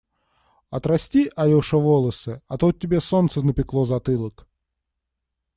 [0.71, 4.47] Отрасти, Алеша, волосы, а то тебе солнце напекло затылок.